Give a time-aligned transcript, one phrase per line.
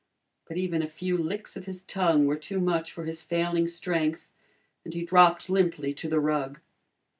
[0.47, 4.31] But even a few licks of his tongue were too much for his failing strength,
[4.83, 6.59] and he dropped limply to the rug.